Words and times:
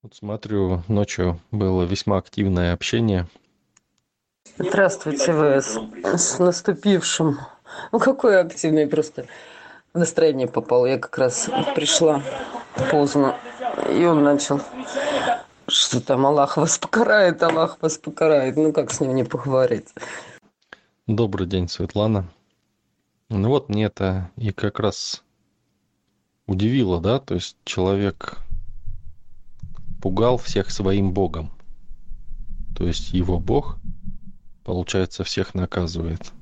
Вот 0.00 0.14
смотрю, 0.14 0.84
ночью 0.86 1.40
было 1.50 1.82
весьма 1.82 2.18
активное 2.18 2.72
общение. 2.72 3.26
Здравствуйте, 4.56 5.32
ВС. 5.32 5.76
С 6.04 6.38
наступившим. 6.38 7.38
Ну, 7.90 7.98
какое 7.98 8.42
активное, 8.42 8.86
просто 8.86 9.26
настроение 9.94 10.46
попал. 10.46 10.86
Я 10.86 10.98
как 10.98 11.18
раз 11.18 11.50
пришла 11.74 12.22
поздно, 12.92 13.40
и 13.90 14.04
он 14.04 14.22
начал, 14.22 14.60
что 15.66 16.00
там 16.00 16.26
Аллах 16.26 16.56
вас 16.58 16.78
покарает, 16.78 17.42
Аллах 17.42 17.78
вас 17.80 17.98
покарает. 17.98 18.56
Ну, 18.56 18.72
как 18.72 18.92
с 18.92 19.00
ним 19.00 19.16
не 19.16 19.24
поговорить? 19.24 19.88
Добрый 21.08 21.48
день, 21.48 21.68
Светлана. 21.68 22.28
Ну 23.30 23.48
вот 23.48 23.68
мне 23.68 23.86
это 23.86 24.30
и 24.36 24.52
как 24.52 24.78
раз 24.78 25.24
удивило, 26.46 27.00
да, 27.00 27.18
то 27.18 27.34
есть 27.34 27.56
человек 27.64 28.38
пугал 30.00 30.38
всех 30.38 30.70
своим 30.70 31.12
богом. 31.12 31.50
То 32.76 32.86
есть 32.86 33.12
его 33.12 33.38
бог, 33.38 33.78
получается, 34.64 35.24
всех 35.24 35.54
наказывает. 35.54 36.32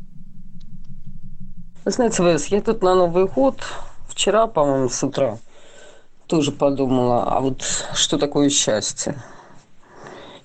Знаете, 1.85 2.37
ВС, 2.37 2.47
я 2.47 2.61
тут 2.61 2.83
на 2.83 2.95
Новый 2.95 3.27
год, 3.27 3.63
вчера, 4.09 4.47
по-моему, 4.47 4.89
с 4.89 5.03
утра, 5.03 5.39
тоже 6.27 6.51
подумала, 6.53 7.25
а 7.25 7.41
вот 7.41 7.63
что 7.95 8.19
такое 8.19 8.51
счастье? 8.51 9.23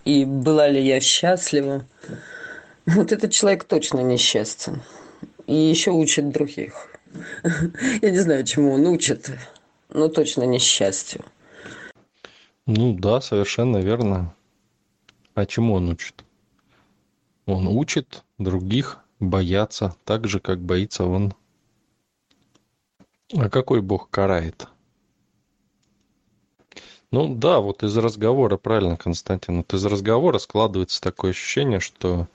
И 0.06 0.26
была 0.26 0.68
ли 0.68 0.86
я 0.86 1.00
счастлива? 1.00 1.86
Вот 2.86 3.12
этот 3.12 3.32
человек 3.32 3.64
точно 3.64 4.00
несчастен. 4.00 4.82
И 5.48 5.56
еще 5.56 5.92
учит 5.92 6.30
других. 6.30 6.88
Я 8.02 8.12
не 8.12 8.20
знаю, 8.20 8.46
чему 8.46 8.74
он 8.74 8.88
учит, 8.88 9.32
но 9.90 10.08
точно 10.08 10.44
несчастью. 10.44 11.26
Ну 12.66 12.94
да, 12.94 13.22
совершенно 13.22 13.78
верно. 13.78 14.36
А 15.34 15.46
чему 15.46 15.74
он 15.74 15.90
учит? 15.90 16.24
Он 17.46 17.68
учит 17.68 18.24
других 18.38 19.00
бояться 19.20 19.96
так 20.06 20.28
же, 20.28 20.40
как 20.40 20.60
боится 20.60 21.06
он. 21.06 21.34
А 23.36 23.50
какой 23.50 23.82
Бог 23.82 24.10
карает? 24.10 24.68
Ну 27.12 27.36
да, 27.36 27.60
вот 27.60 27.84
из 27.84 27.98
разговора, 27.98 28.58
правильно, 28.58 28.96
Константин, 28.96 29.58
вот 29.58 29.74
из 29.74 29.86
разговора 29.86 30.38
складывается 30.38 31.02
такое 31.02 31.32
ощущение, 31.32 31.80
что 31.80 32.28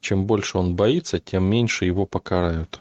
чем 0.00 0.26
больше 0.26 0.58
он 0.58 0.76
боится, 0.76 1.18
тем 1.18 1.44
меньше 1.44 1.84
его 1.84 2.06
покарают. 2.06 2.80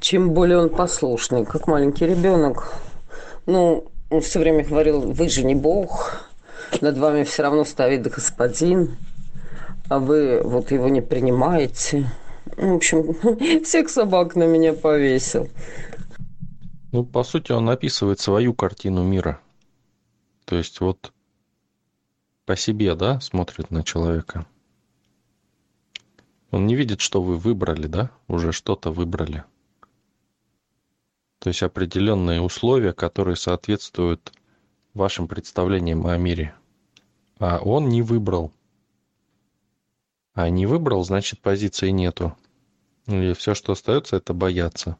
Чем 0.00 0.32
более 0.32 0.58
он 0.58 0.70
послушный, 0.70 1.44
как 1.44 1.66
маленький 1.66 2.06
ребенок, 2.06 2.72
ну, 3.46 3.90
он 4.10 4.20
все 4.20 4.38
время 4.38 4.64
говорил, 4.64 5.12
вы 5.12 5.28
же 5.28 5.44
не 5.44 5.54
Бог, 5.54 6.28
над 6.80 6.98
вами 6.98 7.24
все 7.24 7.42
равно 7.42 7.64
стоит 7.64 8.02
господин, 8.02 8.96
а 9.88 9.98
вы 9.98 10.42
вот 10.42 10.70
его 10.70 10.88
не 10.88 11.00
принимаете. 11.00 12.10
В 12.56 12.74
общем, 12.74 13.62
всех 13.64 13.88
собак 13.88 14.36
на 14.36 14.44
меня 14.44 14.72
повесил. 14.72 15.48
Ну, 16.92 17.04
по 17.04 17.24
сути, 17.24 17.52
он 17.52 17.68
описывает 17.68 18.20
свою 18.20 18.54
картину 18.54 19.04
мира. 19.04 19.40
То 20.44 20.56
есть 20.56 20.80
вот 20.80 21.12
по 22.46 22.56
себе, 22.56 22.94
да, 22.94 23.20
смотрит 23.20 23.70
на 23.70 23.82
человека. 23.82 24.46
Он 26.52 26.66
не 26.66 26.76
видит, 26.76 27.00
что 27.00 27.20
вы 27.20 27.36
выбрали, 27.36 27.88
да, 27.88 28.10
уже 28.28 28.52
что-то 28.52 28.92
выбрали. 28.92 29.44
То 31.46 31.50
есть 31.50 31.62
определенные 31.62 32.40
условия, 32.40 32.92
которые 32.92 33.36
соответствуют 33.36 34.32
вашим 34.94 35.28
представлениям 35.28 36.04
о 36.04 36.16
мире. 36.16 36.56
А 37.38 37.60
он 37.60 37.88
не 37.88 38.02
выбрал. 38.02 38.50
А 40.34 40.50
не 40.50 40.66
выбрал, 40.66 41.04
значит 41.04 41.40
позиции 41.40 41.90
нету. 41.90 42.36
И 43.06 43.32
все, 43.34 43.54
что 43.54 43.74
остается, 43.74 44.16
это 44.16 44.34
бояться. 44.34 44.96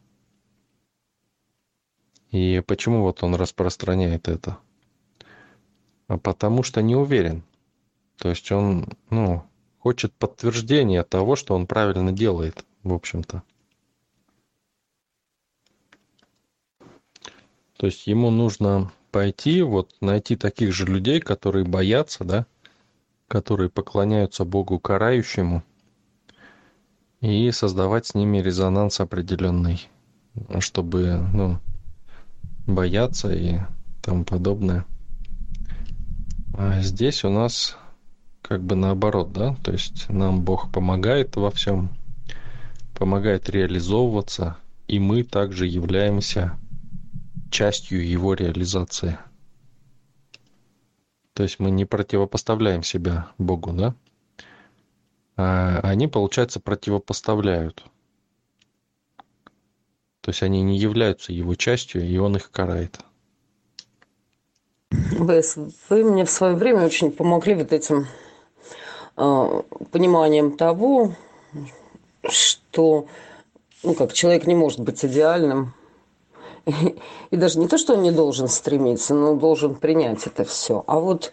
И 2.30 2.62
почему 2.64 3.02
вот 3.02 3.24
он 3.24 3.34
распространяет 3.34 4.28
это? 4.28 4.58
А 6.06 6.16
потому 6.16 6.62
что 6.62 6.80
не 6.80 6.94
уверен. 6.94 7.42
То 8.18 8.28
есть 8.28 8.52
он, 8.52 8.86
ну, 9.10 9.42
хочет 9.80 10.14
подтверждения 10.14 11.02
того, 11.02 11.34
что 11.34 11.56
он 11.56 11.66
правильно 11.66 12.12
делает, 12.12 12.64
в 12.84 12.92
общем-то. 12.92 13.42
То 17.76 17.86
есть 17.86 18.06
ему 18.06 18.30
нужно 18.30 18.90
пойти, 19.10 19.62
вот 19.62 19.94
найти 20.00 20.36
таких 20.36 20.72
же 20.72 20.86
людей, 20.86 21.20
которые 21.20 21.64
боятся, 21.64 22.24
да, 22.24 22.46
которые 23.28 23.70
поклоняются 23.70 24.44
Богу 24.44 24.78
карающему, 24.78 25.62
и 27.20 27.50
создавать 27.50 28.06
с 28.06 28.14
ними 28.14 28.38
резонанс 28.38 29.00
определенный, 29.00 29.88
чтобы, 30.60 31.26
ну, 31.32 31.58
бояться 32.66 33.32
и 33.32 33.58
тому 34.02 34.24
подобное. 34.24 34.84
А 36.54 36.80
здесь 36.80 37.24
у 37.24 37.30
нас 37.30 37.76
как 38.42 38.62
бы 38.62 38.76
наоборот, 38.76 39.32
да, 39.32 39.56
то 39.64 39.72
есть 39.72 40.08
нам 40.08 40.40
Бог 40.42 40.70
помогает 40.70 41.36
во 41.36 41.50
всем, 41.50 41.90
помогает 42.94 43.50
реализовываться, 43.50 44.56
и 44.86 45.00
мы 45.00 45.24
также 45.24 45.66
являемся 45.66 46.56
частью 47.50 48.06
его 48.06 48.34
реализации. 48.34 49.18
То 51.32 51.42
есть 51.42 51.58
мы 51.58 51.70
не 51.70 51.84
противопоставляем 51.84 52.82
себя 52.82 53.28
Богу, 53.38 53.72
да? 53.72 53.94
А 55.36 55.80
они, 55.82 56.08
получается, 56.08 56.60
противопоставляют. 56.60 57.84
То 60.22 60.30
есть 60.30 60.42
они 60.42 60.62
не 60.62 60.78
являются 60.78 61.32
его 61.32 61.54
частью, 61.54 62.08
и 62.08 62.16
он 62.16 62.36
их 62.36 62.50
карает. 62.50 62.98
Вы, 64.90 65.42
вы 65.88 66.04
мне 66.04 66.24
в 66.24 66.30
свое 66.30 66.54
время 66.54 66.84
очень 66.84 67.10
помогли 67.10 67.54
вот 67.54 67.72
этим 67.72 68.06
э, 69.16 69.62
пониманием 69.92 70.56
того, 70.56 71.14
что 72.28 73.06
ну, 73.82 73.94
как 73.94 74.12
человек 74.12 74.46
не 74.46 74.54
может 74.54 74.80
быть 74.80 75.04
идеальным, 75.04 75.74
И 77.30 77.36
даже 77.36 77.58
не 77.58 77.68
то, 77.68 77.78
что 77.78 77.94
он 77.94 78.02
не 78.02 78.10
должен 78.10 78.48
стремиться, 78.48 79.14
но 79.14 79.34
должен 79.34 79.74
принять 79.74 80.26
это 80.26 80.44
все. 80.44 80.82
А 80.86 80.98
вот 80.98 81.32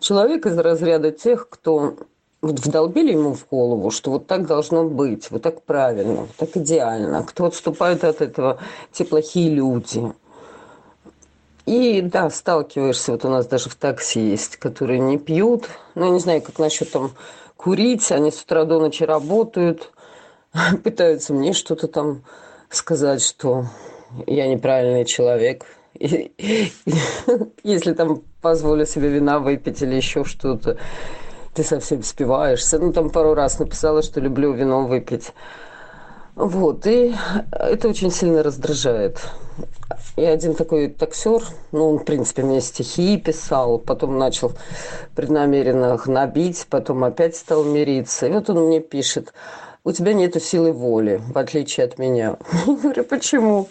человек 0.00 0.46
из 0.46 0.58
разряда 0.58 1.12
тех, 1.12 1.48
кто 1.48 1.94
вот 2.42 2.60
вдолбили 2.60 3.12
ему 3.12 3.32
в 3.32 3.46
голову, 3.48 3.90
что 3.90 4.10
вот 4.10 4.26
так 4.26 4.46
должно 4.46 4.84
быть, 4.84 5.30
вот 5.30 5.42
так 5.42 5.62
правильно, 5.62 6.22
вот 6.22 6.36
так 6.36 6.56
идеально. 6.56 7.22
Кто 7.22 7.46
отступает 7.46 8.04
от 8.04 8.20
этого, 8.20 8.58
те 8.92 9.04
плохие 9.04 9.50
люди. 9.50 10.12
И 11.64 12.02
да, 12.02 12.28
сталкиваешься, 12.28 13.12
вот 13.12 13.24
у 13.24 13.28
нас 13.30 13.46
даже 13.46 13.70
в 13.70 13.74
такси 13.76 14.20
есть, 14.20 14.56
которые 14.56 14.98
не 14.98 15.16
пьют. 15.16 15.70
Ну, 15.94 16.04
я 16.04 16.10
не 16.10 16.18
знаю, 16.18 16.42
как 16.42 16.58
насчет 16.58 16.90
там 16.90 17.12
курить, 17.56 18.12
они 18.12 18.30
с 18.30 18.42
утра 18.42 18.64
до 18.64 18.78
ночи 18.78 19.04
работают, 19.04 19.90
пытаются 20.84 21.32
мне 21.32 21.54
что-то 21.54 21.88
там 21.88 22.22
сказать, 22.68 23.24
что 23.24 23.64
я 24.26 24.46
неправильный 24.46 25.04
человек. 25.04 25.64
Если 25.98 27.92
там 27.92 28.22
позволю 28.40 28.86
себе 28.86 29.08
вина 29.08 29.38
выпить 29.38 29.82
или 29.82 29.94
еще 29.94 30.24
что-то, 30.24 30.78
ты 31.54 31.62
совсем 31.62 32.02
спиваешься. 32.02 32.78
Ну, 32.78 32.92
там 32.92 33.10
пару 33.10 33.34
раз 33.34 33.58
написала, 33.58 34.02
что 34.02 34.20
люблю 34.20 34.52
вино 34.52 34.86
выпить. 34.86 35.32
Вот, 36.34 36.84
и 36.86 37.14
это 37.52 37.88
очень 37.88 38.10
сильно 38.10 38.42
раздражает. 38.42 39.20
И 40.16 40.24
один 40.24 40.54
такой 40.54 40.88
таксер, 40.88 41.42
ну, 41.70 41.90
он, 41.90 41.98
в 42.00 42.04
принципе, 42.04 42.42
мне 42.42 42.60
стихи 42.60 43.16
писал, 43.18 43.78
потом 43.78 44.18
начал 44.18 44.52
преднамеренно 45.14 46.00
набить, 46.06 46.66
потом 46.68 47.04
опять 47.04 47.36
стал 47.36 47.62
мириться. 47.62 48.26
И 48.26 48.32
вот 48.32 48.50
он 48.50 48.66
мне 48.66 48.80
пишет, 48.80 49.32
у 49.84 49.92
тебя 49.92 50.12
нету 50.12 50.40
силы 50.40 50.72
воли, 50.72 51.20
в 51.32 51.38
отличие 51.38 51.86
от 51.86 51.98
меня. 51.98 52.36
Я 52.66 52.74
говорю, 52.74 53.04
почему? 53.04 53.68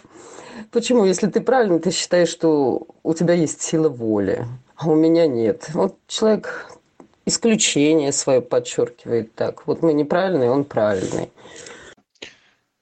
Почему, 0.71 1.05
если 1.05 1.27
ты 1.27 1.41
правильно, 1.41 1.79
ты 1.79 1.91
считаешь, 1.91 2.29
что 2.29 2.88
у 3.03 3.13
тебя 3.13 3.33
есть 3.33 3.61
сила 3.61 3.89
воли, 3.89 4.45
а 4.75 4.89
у 4.89 4.95
меня 4.95 5.27
нет? 5.27 5.69
Вот 5.73 5.97
человек 6.07 6.71
исключение 7.25 8.11
свое 8.11 8.41
подчеркивает 8.41 9.33
так. 9.35 9.65
Вот 9.67 9.81
мы 9.81 9.94
неправильные, 9.94 10.50
он 10.50 10.63
правильный. 10.63 11.29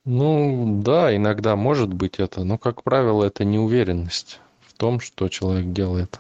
Ну, 0.03 0.81
да, 0.81 1.15
иногда 1.15 1.56
может 1.56 1.94
быть 1.94 2.19
это, 2.19 2.44
но, 2.44 2.57
как 2.57 2.81
правило, 2.81 3.23
это 3.23 3.45
неуверенность 3.45 4.39
в 4.62 4.73
том, 4.73 5.00
что 5.00 5.29
человек 5.29 5.71
делает. 5.71 6.19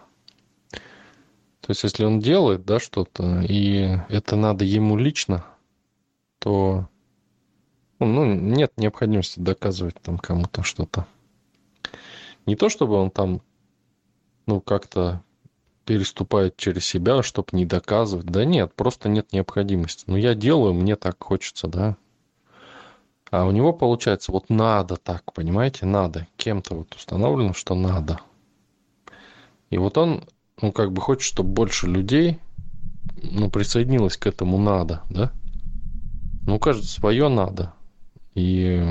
То 1.61 1.69
есть, 1.69 1.83
если 1.83 2.05
он 2.05 2.19
делает, 2.19 2.63
да, 2.65 2.79
что-то, 2.79 3.41
и 3.41 3.97
это 4.09 4.35
надо 4.35 4.65
ему 4.65 4.97
лично, 4.97 5.45
то 6.39 6.87
ну, 7.99 8.25
нет 8.25 8.73
необходимости 8.77 9.39
доказывать 9.39 9.95
там 10.01 10.17
кому-то 10.17 10.63
что-то. 10.63 11.05
Не 12.45 12.55
то, 12.55 12.69
чтобы 12.69 12.95
он 12.95 13.11
там 13.11 13.41
ну, 14.45 14.61
как-то 14.61 15.23
переступает 15.85 16.57
через 16.57 16.85
себя, 16.85 17.23
чтобы 17.23 17.49
не 17.53 17.65
доказывать. 17.65 18.25
Да 18.25 18.45
нет, 18.45 18.73
просто 18.73 19.09
нет 19.09 19.33
необходимости. 19.33 20.05
Ну, 20.07 20.15
я 20.15 20.35
делаю, 20.35 20.73
мне 20.73 20.95
так 20.95 21.23
хочется, 21.23 21.67
да. 21.67 21.97
А 23.29 23.45
у 23.45 23.51
него 23.51 23.71
получается, 23.71 24.31
вот 24.31 24.49
надо 24.49 24.97
так, 24.97 25.33
понимаете, 25.33 25.85
надо. 25.85 26.27
Кем-то 26.37 26.75
вот 26.75 26.95
установлено, 26.95 27.53
что 27.53 27.75
надо. 27.75 28.19
И 29.69 29.77
вот 29.77 29.97
он, 29.97 30.25
ну, 30.61 30.71
как 30.71 30.91
бы 30.91 31.01
хочет, 31.01 31.23
чтобы 31.23 31.49
больше 31.49 31.87
людей, 31.87 32.39
ну, 33.23 33.49
присоединилось 33.49 34.17
к 34.17 34.27
этому 34.27 34.57
надо, 34.57 35.01
да. 35.09 35.31
Ну, 36.45 36.59
кажется, 36.59 36.89
свое 36.89 37.29
надо. 37.29 37.73
И 38.35 38.85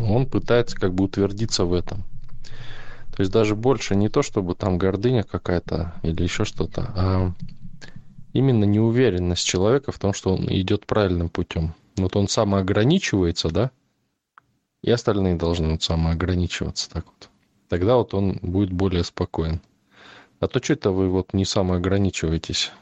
он 0.00 0.26
пытается 0.26 0.76
как 0.76 0.94
бы 0.94 1.04
утвердиться 1.04 1.64
в 1.64 1.74
этом. 1.74 2.04
То 3.14 3.20
есть 3.20 3.30
даже 3.30 3.54
больше 3.54 3.94
не 3.94 4.08
то, 4.08 4.22
чтобы 4.22 4.54
там 4.54 4.78
гордыня 4.78 5.22
какая-то 5.22 5.94
или 6.02 6.22
еще 6.22 6.44
что-то, 6.44 6.92
а 6.96 7.32
именно 8.32 8.64
неуверенность 8.64 9.46
человека 9.46 9.92
в 9.92 9.98
том, 9.98 10.14
что 10.14 10.34
он 10.34 10.46
идет 10.48 10.86
правильным 10.86 11.28
путем. 11.28 11.74
Вот 11.96 12.16
он 12.16 12.28
самоограничивается, 12.28 13.50
да, 13.50 13.70
и 14.82 14.90
остальные 14.90 15.36
должны 15.36 15.72
вот 15.72 15.82
самоограничиваться 15.82 16.90
так 16.90 17.04
вот. 17.06 17.28
Тогда 17.68 17.96
вот 17.96 18.14
он 18.14 18.38
будет 18.42 18.72
более 18.72 19.04
спокоен. 19.04 19.60
А 20.40 20.48
то 20.48 20.62
что 20.62 20.72
это 20.72 20.90
вы 20.90 21.08
вот 21.08 21.34
не 21.34 21.44
самоограничиваетесь? 21.44 22.72